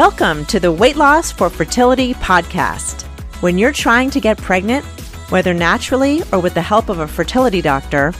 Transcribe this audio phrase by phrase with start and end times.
[0.00, 3.02] Welcome to the Weight Loss for Fertility podcast.
[3.42, 4.82] When you're trying to get pregnant,
[5.28, 8.14] whether naturally or with the help of a fertility doctor,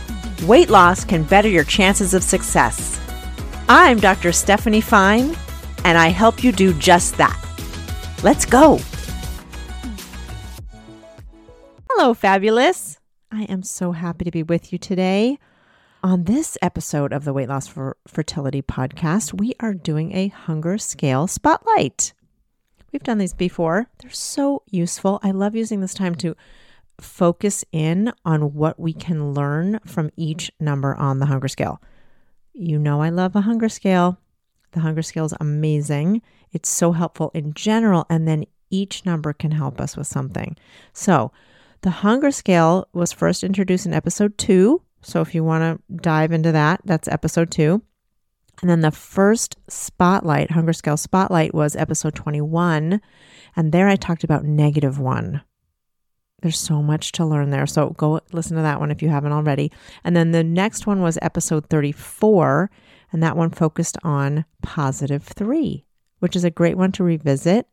[0.45, 3.01] weight loss can better your chances of success.
[3.67, 4.31] I'm Dr.
[4.31, 5.35] Stephanie Fein,
[5.87, 7.43] and I help you do just that.
[8.23, 8.79] Let's go.
[11.89, 12.99] Hello, fabulous.
[13.33, 15.39] I am so happy to be with you today.
[16.03, 20.79] On this episode of the Weight Loss for Fertility podcast, we are doing a hunger
[20.79, 22.15] scale spotlight.
[22.91, 23.87] We've done these before.
[24.01, 25.21] They're so useful.
[25.23, 26.35] I love using this time to
[27.03, 31.83] focus in on what we can learn from each number on the hunger scale.
[32.55, 34.17] You know, I love a hunger scale.
[34.73, 36.23] The hunger scale is amazing.
[36.51, 40.57] It's so helpful in general, and then each number can help us with something.
[40.95, 41.31] So,
[41.83, 44.81] the hunger scale was first introduced in episode two.
[45.03, 47.83] So, if you want to dive into that, that's episode two.
[48.61, 53.01] And then the first spotlight, hunger scale spotlight, was episode 21.
[53.57, 55.43] And there I talked about negative one.
[56.43, 57.67] There's so much to learn there.
[57.67, 59.73] So go listen to that one if you haven't already.
[60.05, 62.71] And then the next one was episode 34.
[63.13, 65.85] And that one focused on positive three,
[66.21, 67.67] which is a great one to revisit.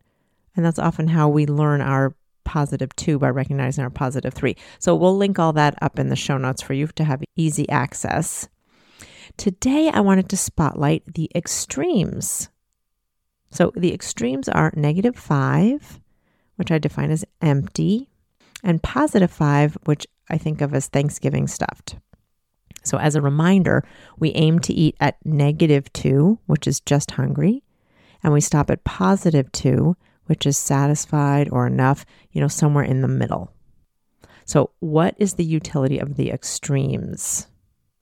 [0.56, 2.16] And that's often how we learn our
[2.48, 4.56] positive two by recognizing our positive three.
[4.80, 7.68] So we'll link all that up in the show notes for you to have easy
[7.70, 8.48] access.
[9.36, 12.50] Today, I wanted to spotlight the extremes.
[13.52, 16.00] So the extremes are negative five,
[16.56, 18.10] which I define as empty,
[18.64, 21.98] and positive five, which I think of as Thanksgiving stuffed.
[22.84, 23.84] So, as a reminder,
[24.18, 27.64] we aim to eat at negative two, which is just hungry,
[28.24, 33.02] and we stop at positive two, which is satisfied or enough, you know, somewhere in
[33.02, 33.52] the middle.
[34.46, 37.48] So, what is the utility of the extremes?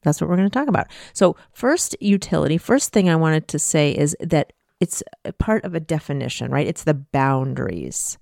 [0.04, 0.88] That's what we're going to talk about.
[1.14, 5.02] So, first utility, first thing I wanted to say is that it's
[5.40, 6.68] part of a definition, right?
[6.68, 8.20] It's the boundaries.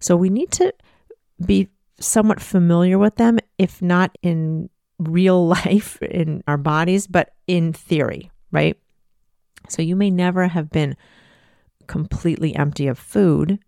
[0.00, 0.74] So, we need to
[1.44, 1.68] be
[2.00, 4.68] somewhat familiar with them, if not in
[4.98, 8.76] real life in our bodies, but in theory, right?
[9.68, 10.96] So, you may never have been
[11.86, 13.58] completely empty of food,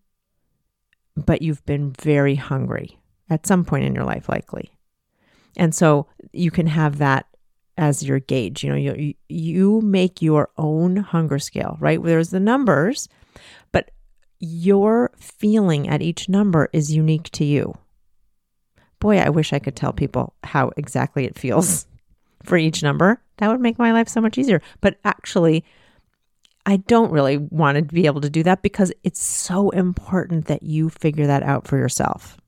[1.17, 2.99] but you've been very hungry
[3.31, 4.77] at some point in your life, likely.
[5.57, 7.27] And so you can have that
[7.77, 8.63] as your gauge.
[8.63, 12.03] You know, you you make your own hunger scale, right?
[12.03, 13.09] There's the numbers,
[13.73, 13.91] but
[14.39, 17.75] your feeling at each number is unique to you.
[19.01, 21.87] Boy, I wish I could tell people how exactly it feels
[22.43, 23.21] for each number.
[23.39, 24.63] That would make my life so much easier.
[24.81, 25.65] But actually,
[26.67, 30.63] I don't really want to be able to do that because it's so important that
[30.63, 32.39] you figure that out for yourself.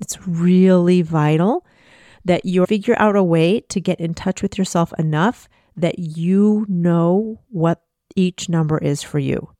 [0.00, 1.66] It's really vital
[2.24, 6.66] that you figure out a way to get in touch with yourself enough that you
[6.68, 7.82] know what
[8.16, 9.50] each number is for you.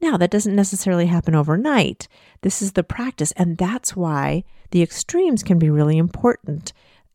[0.00, 2.06] Now, that doesn't necessarily happen overnight.
[2.42, 6.72] This is the practice, and that's why the extremes can be really important.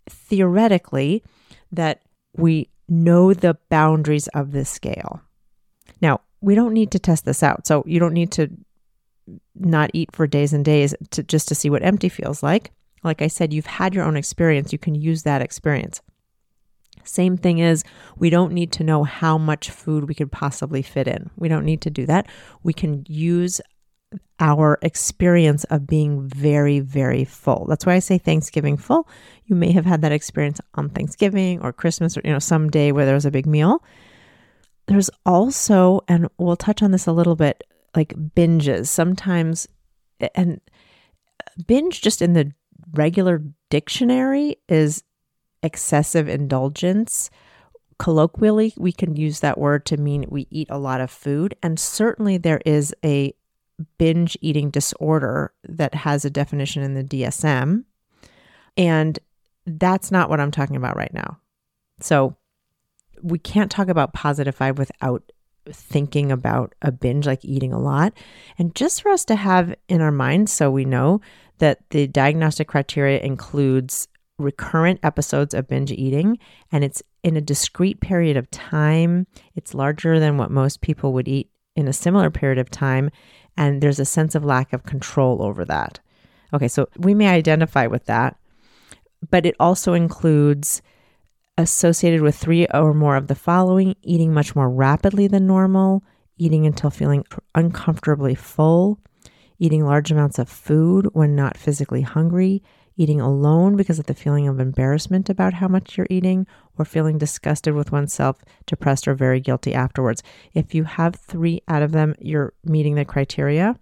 [0.10, 1.24] Theoretically,
[1.72, 2.02] that
[2.36, 5.22] we know the boundaries of this scale.
[6.42, 7.68] We don't need to test this out.
[7.68, 8.50] So, you don't need to
[9.56, 12.72] not eat for days and days to just to see what empty feels like.
[13.04, 14.72] Like I said, you've had your own experience.
[14.72, 16.02] You can use that experience.
[17.04, 17.84] Same thing is,
[18.18, 21.30] we don't need to know how much food we could possibly fit in.
[21.36, 22.28] We don't need to do that.
[22.64, 23.60] We can use
[24.40, 27.66] our experience of being very, very full.
[27.70, 29.08] That's why I say Thanksgiving full.
[29.46, 32.92] You may have had that experience on Thanksgiving or Christmas or, you know, some day
[32.92, 33.84] where there was a big meal.
[34.92, 37.64] There's also, and we'll touch on this a little bit,
[37.96, 38.88] like binges.
[38.88, 39.66] Sometimes,
[40.36, 40.60] and
[41.66, 42.52] binge just in the
[42.92, 45.02] regular dictionary is
[45.64, 47.30] excessive indulgence.
[48.00, 51.56] Colloquially, we can use that word to mean we eat a lot of food.
[51.64, 53.34] And certainly there is a
[53.98, 57.86] binge eating disorder that has a definition in the DSM.
[58.76, 59.20] And
[59.66, 61.40] that's not what I'm talking about right now.
[62.02, 62.36] So
[63.22, 65.32] we can't talk about positive five without
[65.70, 68.14] thinking about a binge, like eating a lot.
[68.58, 71.22] And just for us to have in our minds so we know
[71.60, 74.08] that the diagnostic criteria includes
[74.38, 76.40] recurrent episodes of binge eating
[76.72, 79.28] and it's in a discrete period of time.
[79.56, 83.12] It's larger than what most people would eat in a similar period of time.
[83.56, 86.00] And there's a sense of lack of control over that.
[86.54, 88.38] Okay, so we may identify with that,
[89.30, 90.82] but it also includes
[91.58, 96.04] associated with three or more of the following eating much more rapidly than normal,
[96.38, 97.24] eating until feeling
[97.56, 99.00] uncomfortably full,
[99.60, 102.64] eating large amounts of food when not physically hungry,
[102.98, 106.46] eating alone because of the feeling of embarrassment about how much you're eating,
[106.78, 110.24] or feeling disgusted with oneself, depressed, or very guilty afterwards.
[110.54, 113.78] If you have three out of them, you're meeting the criteria.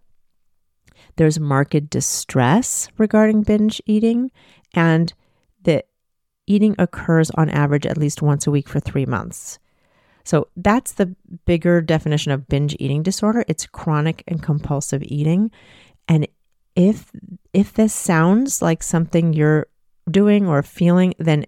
[1.15, 4.31] There's marked distress regarding binge eating,
[4.73, 5.13] and
[6.49, 9.59] eating occurs on average at least once a week for three months.
[10.25, 11.15] So that's the
[11.45, 13.45] bigger definition of binge eating disorder.
[13.47, 15.51] It's chronic and compulsive eating.
[16.07, 16.27] And
[16.75, 17.11] if
[17.53, 19.67] if this sounds like something you're
[20.09, 21.45] doing or feeling, then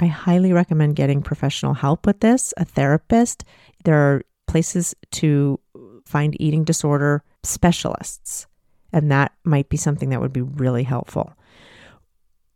[0.00, 3.44] I highly recommend getting professional help with this, a therapist.
[3.84, 5.60] There are places to
[6.06, 8.46] find eating disorder specialists,
[8.92, 11.32] and that might be something that would be really helpful.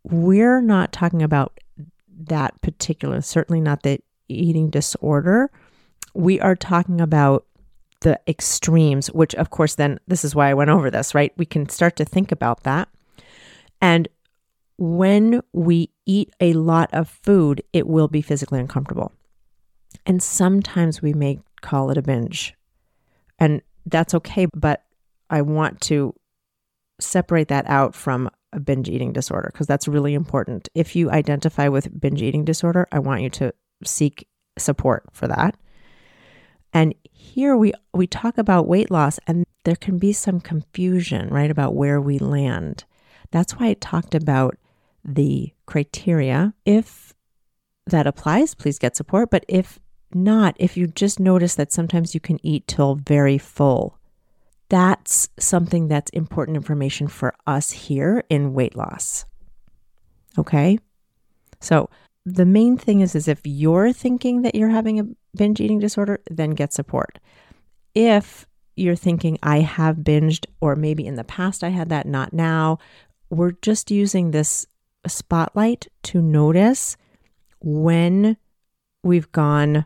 [0.03, 1.59] We're not talking about
[2.17, 5.51] that particular, certainly not the eating disorder,
[6.13, 7.45] we are talking about
[8.01, 11.33] the extremes, which, of course, then this is why I went over this, right?
[11.37, 12.87] We can start to think about that.
[13.81, 14.07] And
[14.77, 19.11] when we eat a lot of food, it will be physically uncomfortable.
[20.05, 22.53] And sometimes we may call it a binge.
[23.39, 24.83] And that's okay, but
[25.29, 26.13] I want to
[26.99, 30.69] separate that out from a binge eating disorder because that's really important.
[30.73, 33.53] If you identify with binge eating disorder, I want you to
[33.83, 35.55] seek support for that.
[36.73, 41.51] And here we we talk about weight loss and there can be some confusion, right,
[41.51, 42.85] about where we land.
[43.31, 44.57] That's why I talked about
[45.03, 46.53] the criteria.
[46.65, 47.13] If
[47.87, 49.79] that applies, please get support, but if
[50.13, 53.99] not, if you just notice that sometimes you can eat till very full,
[54.69, 59.25] that's something that's important information for us here in weight loss.
[60.37, 60.79] Okay?
[61.59, 61.89] So,
[62.25, 65.07] the main thing is is if you're thinking that you're having a
[65.37, 67.19] binge eating disorder, then get support.
[67.93, 72.33] If you're thinking I have binged or maybe in the past I had that, not
[72.33, 72.79] now,
[73.29, 74.65] we're just using this
[75.07, 76.97] spotlight to notice
[77.59, 78.37] when
[79.03, 79.85] we've gone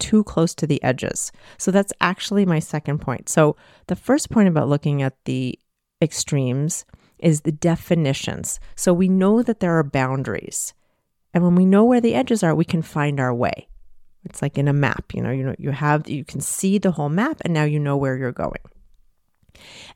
[0.00, 1.30] too close to the edges.
[1.58, 3.28] So that's actually my second point.
[3.28, 3.56] So
[3.86, 5.58] the first point about looking at the
[6.02, 6.84] extremes
[7.18, 8.58] is the definitions.
[8.74, 10.74] So we know that there are boundaries.
[11.32, 13.68] And when we know where the edges are, we can find our way.
[14.24, 16.90] It's like in a map, you know, you know, you have you can see the
[16.90, 18.60] whole map and now you know where you're going.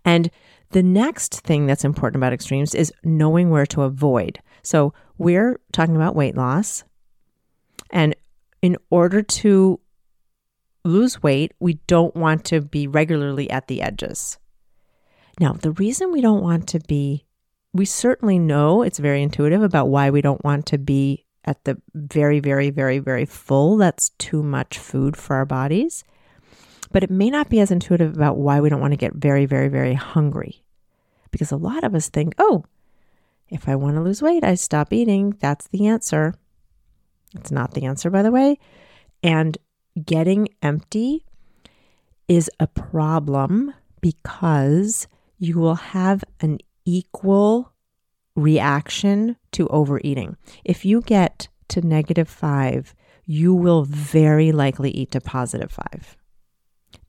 [0.04, 0.30] And
[0.70, 4.40] the next thing that's important about extremes is knowing where to avoid.
[4.62, 6.84] So, we're talking about weight loss.
[7.90, 8.16] And
[8.62, 9.78] in order to
[10.84, 14.38] lose weight, we don't want to be regularly at the edges.
[15.40, 17.24] Now, the reason we don't want to be,
[17.72, 21.80] we certainly know it's very intuitive about why we don't want to be at the
[21.94, 23.76] very, very, very, very full.
[23.76, 26.04] That's too much food for our bodies.
[26.92, 29.46] But it may not be as intuitive about why we don't want to get very,
[29.46, 30.64] very, very hungry.
[31.30, 32.64] Because a lot of us think, oh,
[33.48, 35.36] if I want to lose weight, I stop eating.
[35.40, 36.34] That's the answer.
[37.34, 38.58] It's not the answer, by the way.
[39.22, 39.58] And
[40.02, 41.24] getting empty
[42.28, 45.06] is a problem because
[45.38, 47.72] you will have an equal
[48.36, 50.36] reaction to overeating.
[50.64, 52.94] If you get to negative five,
[53.24, 56.16] you will very likely eat to positive five.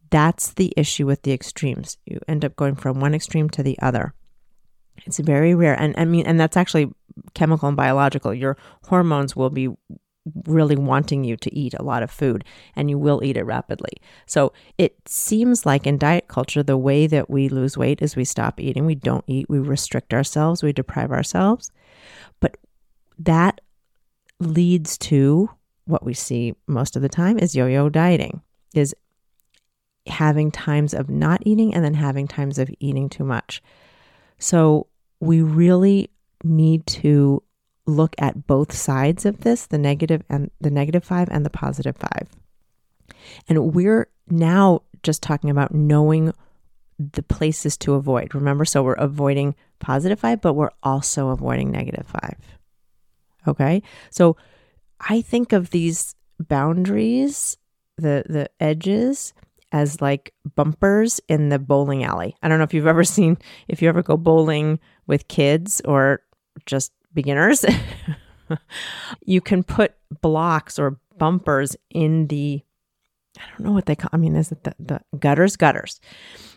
[0.09, 1.97] That's the issue with the extremes.
[2.05, 4.13] You end up going from one extreme to the other.
[5.05, 5.79] It's very rare.
[5.79, 6.93] And I mean, and that's actually
[7.33, 8.33] chemical and biological.
[8.33, 9.69] Your hormones will be
[10.45, 12.43] really wanting you to eat a lot of food
[12.75, 13.91] and you will eat it rapidly.
[14.25, 18.25] So it seems like in diet culture, the way that we lose weight is we
[18.25, 21.71] stop eating, we don't eat, we restrict ourselves, we deprive ourselves.
[22.39, 22.57] But
[23.19, 23.61] that
[24.39, 25.49] leads to
[25.85, 28.41] what we see most of the time is yo yo dieting,
[28.73, 28.95] is
[30.07, 33.61] having times of not eating and then having times of eating too much.
[34.39, 34.87] So
[35.19, 36.09] we really
[36.43, 37.41] need to
[37.85, 41.95] look at both sides of this, the negative and the negative 5 and the positive
[41.97, 42.29] 5.
[43.47, 46.33] And we're now just talking about knowing
[46.97, 48.33] the places to avoid.
[48.33, 52.35] Remember, so we're avoiding positive 5, but we're also avoiding negative 5.
[53.47, 53.83] Okay?
[54.09, 54.37] So
[54.99, 57.57] I think of these boundaries,
[57.97, 59.33] the the edges
[59.71, 62.35] as like bumpers in the bowling alley.
[62.41, 63.37] I don't know if you've ever seen
[63.67, 66.21] if you ever go bowling with kids or
[66.65, 67.65] just beginners,
[69.25, 72.61] you can put blocks or bumpers in the
[73.37, 74.09] I don't know what they call.
[74.13, 75.57] I mean, is it the, the gutters?
[75.57, 75.99] Gutters.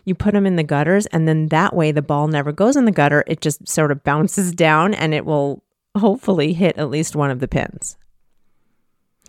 [0.05, 2.85] You put them in the gutters, and then that way the ball never goes in
[2.85, 3.23] the gutter.
[3.27, 5.63] It just sort of bounces down, and it will
[5.97, 7.97] hopefully hit at least one of the pins.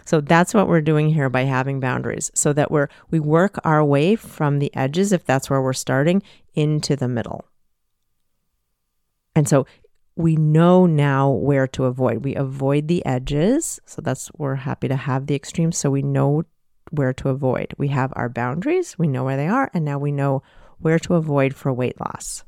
[0.04, 3.84] So that's what we're doing here by having boundaries, so that we're we work our
[3.84, 6.22] way from the edges, if that's where we're starting,
[6.54, 7.44] into the middle.
[9.34, 9.66] And so
[10.20, 12.24] we know now where to avoid.
[12.24, 13.80] We avoid the edges.
[13.86, 15.78] So that's, we're happy to have the extremes.
[15.78, 16.44] So we know
[16.90, 17.74] where to avoid.
[17.78, 20.42] We have our boundaries, we know where they are, and now we know
[20.78, 22.44] where to avoid for weight loss.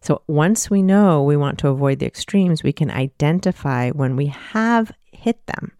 [0.00, 4.26] So once we know we want to avoid the extremes, we can identify when we
[4.26, 5.72] have hit them.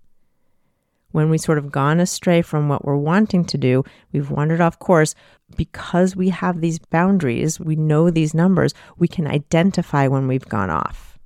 [1.14, 4.80] When we sort of gone astray from what we're wanting to do, we've wandered off
[4.80, 5.14] course.
[5.56, 10.70] Because we have these boundaries, we know these numbers, we can identify when we've gone
[10.70, 11.16] off.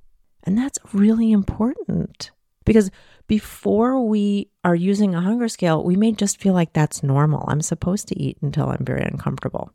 [0.43, 2.29] And that's really important
[2.65, 2.91] because
[3.25, 7.45] before we are using a hunger scale, we may just feel like that's normal.
[7.47, 9.71] I'm supposed to eat until I'm very uncomfortable.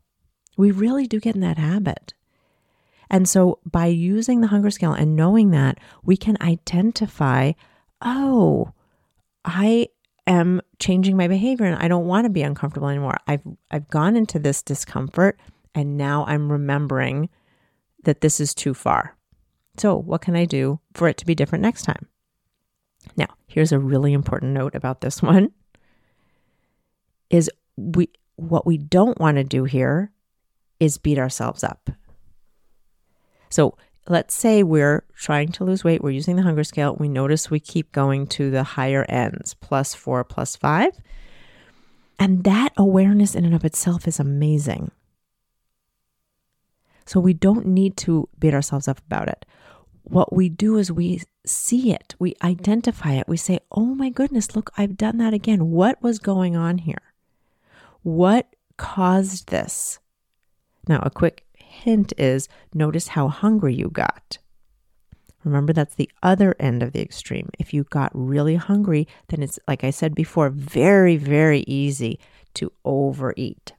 [0.55, 2.13] We really do get in that habit.
[3.09, 7.51] And so by using the hunger scale and knowing that, we can identify,
[8.01, 8.71] oh,
[9.43, 9.89] I
[10.27, 13.17] am changing my behavior and I don't want to be uncomfortable anymore.
[13.27, 15.39] I've I've gone into this discomfort
[15.73, 17.29] and now I'm remembering
[18.03, 19.15] that this is too far.
[19.77, 22.07] So, what can I do for it to be different next time?
[23.17, 25.51] Now, here's a really important note about this one
[27.29, 30.11] is we what we don't want to do here
[30.79, 31.89] is beat ourselves up.
[33.49, 33.77] So
[34.07, 37.59] let's say we're trying to lose weight, we're using the hunger scale, we notice we
[37.59, 40.91] keep going to the higher ends, plus four, plus five.
[42.19, 44.91] And that awareness in and of itself is amazing.
[47.05, 49.45] So we don't need to beat ourselves up about it.
[50.03, 54.55] What we do is we see it, we identify it, we say, oh my goodness,
[54.55, 55.71] look, I've done that again.
[55.71, 57.01] What was going on here?
[58.03, 58.47] What
[58.77, 59.99] caused this?
[60.87, 64.37] Now, a quick hint is notice how hungry you got.
[65.43, 67.49] Remember, that's the other end of the extreme.
[67.59, 72.19] If you got really hungry, then it's, like I said before, very, very easy
[72.55, 73.73] to overeat.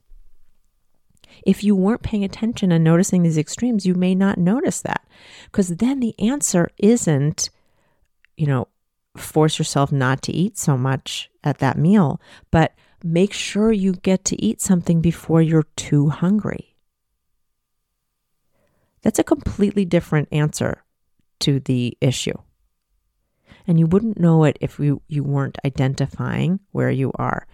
[1.45, 5.05] If you weren't paying attention and noticing these extremes, you may not notice that
[5.45, 7.49] because then the answer isn't,
[8.37, 8.69] you know,
[9.17, 12.73] force yourself not to eat so much at that meal, but
[13.03, 16.76] make sure you get to eat something before you're too hungry.
[19.01, 20.83] That's a completely different answer
[21.39, 22.37] to the issue.
[23.67, 27.45] And you wouldn't know it if you, you weren't identifying where you are.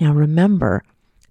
[0.00, 0.82] Now, remember,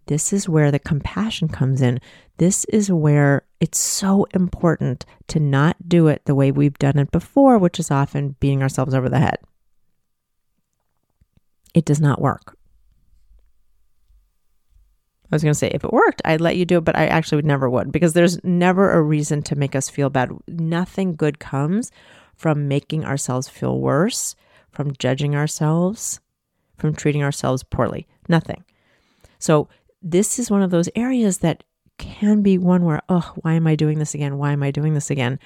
[0.06, 2.00] this is where the compassion comes in.
[2.38, 7.12] This is where it's so important to not do it the way we've done it
[7.12, 9.38] before, which is often beating ourselves over the head.
[11.74, 12.58] It does not work.
[15.34, 17.08] I was going to say, if it worked, I'd let you do it, but I
[17.08, 20.30] actually would never would because there's never a reason to make us feel bad.
[20.48, 21.92] Nothing good comes
[22.36, 24.36] from making ourselves feel worse,
[24.72, 26.20] from judging ourselves,
[26.78, 28.08] from treating ourselves poorly.
[28.30, 28.64] Nothing.
[29.40, 29.70] So,
[30.04, 31.64] this is one of those areas that
[31.98, 34.38] can be one where, oh, why am I doing this again?
[34.38, 35.40] Why am I doing this again?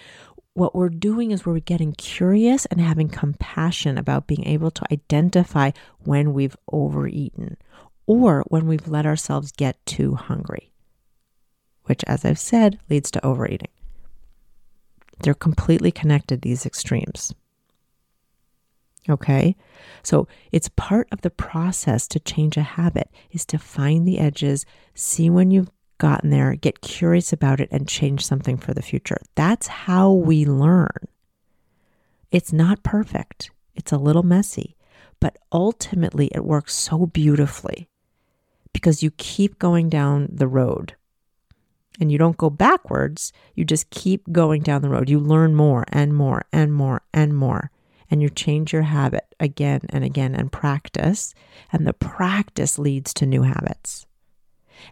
[0.53, 5.71] What we're doing is we're getting curious and having compassion about being able to identify
[5.99, 7.57] when we've overeaten
[8.07, 10.71] or when we've let ourselves get too hungry,
[11.83, 13.69] which, as I've said, leads to overeating.
[15.19, 17.33] They're completely connected, these extremes.
[19.09, 19.55] Okay?
[20.03, 24.65] So it's part of the process to change a habit is to find the edges,
[24.95, 29.17] see when you've gotten there, get curious about it, and change something for the future.
[29.35, 31.07] That's how we learn.
[32.31, 34.75] It's not perfect, it's a little messy,
[35.19, 37.89] but ultimately it works so beautifully
[38.77, 40.93] because you keep going down the road
[41.99, 43.33] and you don't go backwards.
[43.55, 45.09] You just keep going down the road.
[45.09, 47.71] You learn more and more and more and more.
[48.11, 51.33] And you change your habit again and again and practice.
[51.71, 54.05] And the practice leads to new habits.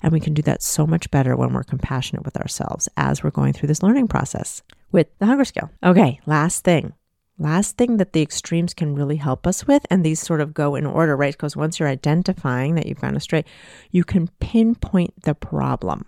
[0.01, 3.29] And we can do that so much better when we're compassionate with ourselves as we're
[3.29, 5.69] going through this learning process with the hunger scale.
[5.83, 6.93] Okay, last thing
[7.37, 10.75] Last thing that the extremes can really help us with, and these sort of go
[10.75, 11.33] in order, right?
[11.33, 13.43] Because once you're identifying that you've gone astray,
[13.91, 16.05] you can pinpoint the problem.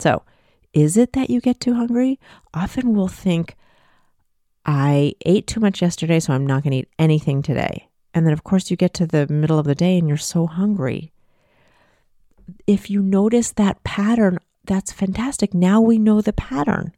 [0.00, 0.24] So,
[0.72, 2.18] is it that you get too hungry?
[2.52, 3.54] Often we'll think,
[4.66, 7.88] I ate too much yesterday, so I'm not going to eat anything today.
[8.12, 10.46] And then, of course, you get to the middle of the day and you're so
[10.46, 11.12] hungry.
[12.66, 15.54] If you notice that pattern, that's fantastic.
[15.54, 16.92] Now we know the pattern.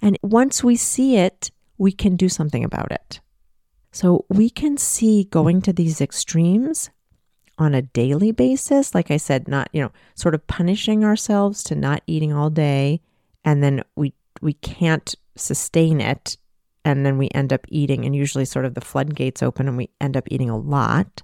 [0.00, 3.20] And once we see it, we can do something about it.
[3.90, 6.90] So we can see going to these extremes
[7.58, 8.94] on a daily basis.
[8.94, 13.02] Like I said, not, you know, sort of punishing ourselves to not eating all day.
[13.44, 16.38] And then we, we can't sustain it.
[16.84, 19.90] And then we end up eating, and usually sort of the floodgates open and we
[20.00, 21.22] end up eating a lot.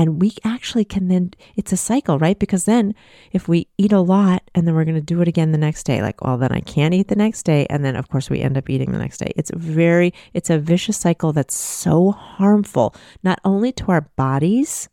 [0.00, 2.38] And we actually can then, it's a cycle, right?
[2.38, 2.94] Because then
[3.32, 5.82] if we eat a lot and then we're going to do it again the next
[5.82, 7.66] day, like, well, then I can't eat the next day.
[7.68, 9.30] And then, of course, we end up eating the next day.
[9.36, 14.88] It's very, it's a vicious cycle that's so harmful, not only to our bodies,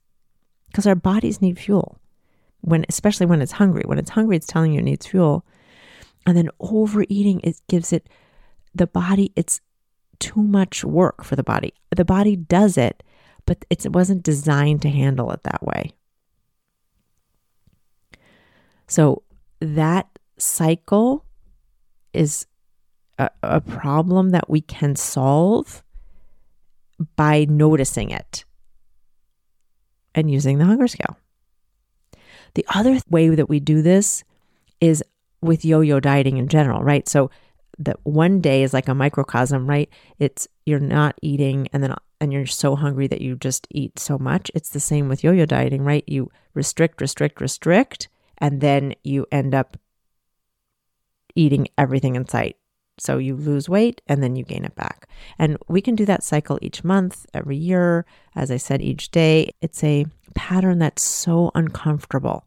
[0.68, 1.98] because our bodies need fuel
[2.60, 3.84] when, especially when it's hungry.
[3.86, 5.46] When it's hungry, it's telling you it needs fuel.
[6.26, 8.10] And then overeating, it gives it,
[8.76, 9.62] the body, it's
[10.20, 11.74] too much work for the body.
[11.96, 13.04] The body does it,
[13.48, 15.94] but it wasn't designed to handle it that way.
[18.88, 19.24] So
[19.60, 21.25] that cycle
[22.13, 22.46] is
[23.18, 25.84] a, a, problem that we can solve
[27.16, 28.46] by noticing it
[30.13, 31.18] and using the hunger scale.
[32.54, 34.24] The other way that we do this
[34.80, 35.04] is
[35.42, 37.08] with yo yo dieting in general, right?
[37.08, 37.32] So
[37.80, 39.90] that one day is like a microcosm, right?
[40.20, 44.18] It's you're not eating and then and you're so hungry that you just eat so
[44.18, 44.50] much.
[44.56, 46.04] It's the same with yo-yo dieting, right?
[46.08, 49.78] You restrict, restrict, restrict, and then you end up
[51.36, 52.58] eating everything in sight.
[53.00, 55.08] So you lose weight and then you gain it back.
[55.38, 58.06] And we can do that cycle each month, every year,
[58.36, 59.52] as I said, each day.
[59.62, 62.46] It's a pattern that's so uncomfortable.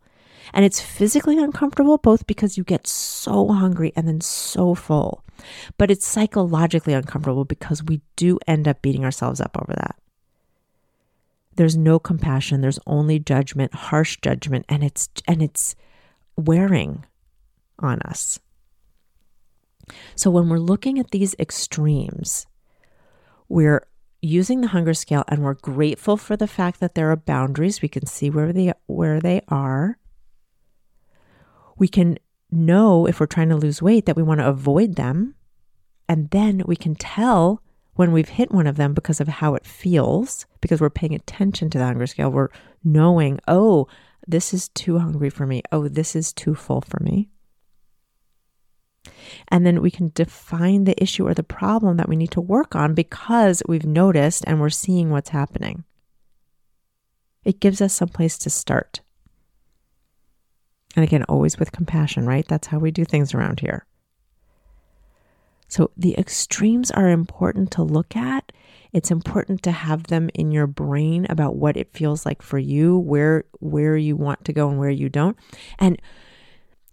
[0.53, 5.25] And it's physically uncomfortable, both because you get so hungry and then so full.
[5.79, 9.97] But it's psychologically uncomfortable because we do end up beating ourselves up over that.
[11.57, 15.75] There's no compassion, there's only judgment, harsh judgment, and it's and it's
[16.37, 17.05] wearing
[17.79, 18.39] on us.
[20.15, 22.47] So when we're looking at these extremes,
[23.49, 23.87] we're
[24.23, 27.83] using the hunger scale and we're grateful for the fact that there are boundaries.
[27.83, 29.99] We can see where they where they are
[31.81, 32.19] we can
[32.53, 35.35] know if we're trying to lose weight that we want to avoid them.
[36.09, 37.63] And then we can tell
[37.95, 41.71] when we've hit one of them because of how it feels, because we're paying attention
[41.71, 42.31] to the hunger scale.
[42.31, 42.51] We're
[42.85, 43.89] knowing, oh,
[44.27, 45.63] this is too hungry for me.
[45.73, 47.31] Oh, this is too full for me.
[49.49, 52.77] And then we can define the issue or the problem that we need to work
[52.77, 55.85] on because we've noticed and we're seeing what's happening.
[57.43, 59.01] It gives us some place to start.
[60.97, 62.47] And again, always with compassion, right?
[62.47, 63.87] That's how we do things around here.
[65.69, 68.51] So the extremes are important to look at.
[68.93, 72.99] It's important to have them in your brain about what it feels like for you,
[72.99, 75.37] where where you want to go and where you don't.
[75.79, 76.03] And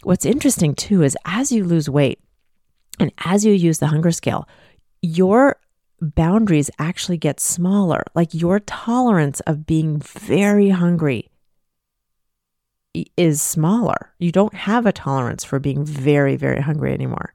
[0.04, 2.20] what's interesting too is as you lose weight
[3.00, 4.48] and as you use the hunger scale,
[5.02, 5.60] your
[6.00, 8.04] boundaries actually get smaller.
[8.14, 11.32] Like your tolerance of being very hungry
[12.94, 14.14] is smaller.
[14.20, 17.34] You don't have a tolerance for being very, very hungry anymore.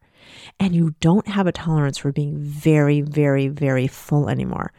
[0.58, 4.72] And you don't have a tolerance for being very, very, very full anymore.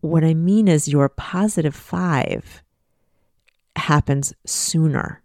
[0.00, 2.62] What I mean is, your positive five
[3.76, 5.22] happens sooner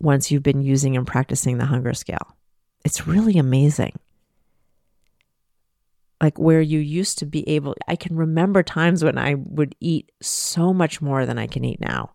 [0.00, 2.36] once you've been using and practicing the hunger scale.
[2.84, 3.98] It's really amazing.
[6.22, 10.10] Like where you used to be able, I can remember times when I would eat
[10.22, 12.12] so much more than I can eat now.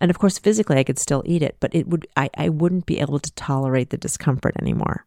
[0.00, 2.86] And of course, physically, I could still eat it, but it would I, I wouldn't
[2.86, 5.04] be able to tolerate the discomfort anymore.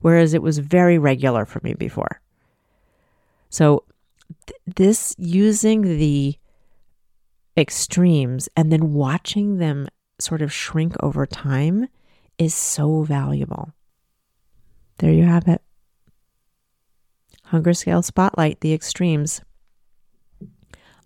[0.00, 2.20] Whereas it was very regular for me before.
[3.50, 3.84] So,
[4.46, 6.36] th- this using the
[7.56, 11.88] extremes and then watching them sort of shrink over time
[12.38, 13.72] is so valuable.
[14.98, 15.60] There you have it.
[17.44, 19.42] Hunger Scale Spotlight, the extremes.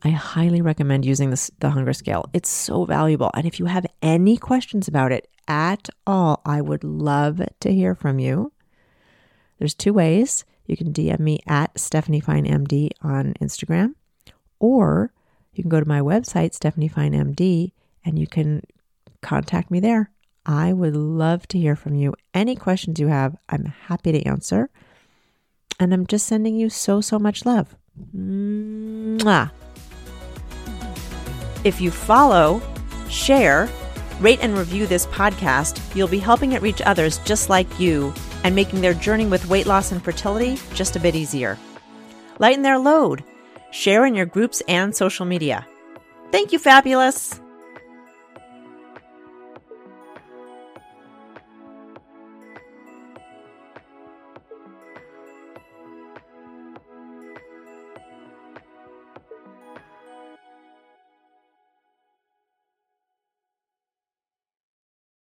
[0.03, 2.29] I highly recommend using this, the hunger scale.
[2.33, 3.31] It's so valuable.
[3.35, 7.95] And if you have any questions about it at all, I would love to hear
[7.95, 8.53] from you.
[9.59, 10.45] There's two ways.
[10.67, 13.95] You can DM me at Stephanie Fein MD on Instagram,
[14.59, 15.13] or
[15.55, 17.73] you can go to my website, Stephanie Fein MD,
[18.05, 18.63] and you can
[19.23, 20.11] contact me there.
[20.45, 22.15] I would love to hear from you.
[22.35, 24.71] Any questions you have, I'm happy to answer.
[25.81, 27.77] And I'm just sending you so, so much love.
[28.15, 29.51] Mwah.
[31.65, 32.61] If you follow,
[33.09, 33.69] share,
[34.21, 38.13] rate, and review this podcast, you'll be helping it reach others just like you
[38.45, 41.59] and making their journey with weight loss and fertility just a bit easier.
[42.39, 43.25] Lighten their load.
[43.71, 45.67] Share in your groups and social media.
[46.31, 47.41] Thank you, Fabulous.